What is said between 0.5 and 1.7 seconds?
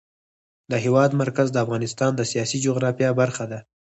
د هېواد مرکز د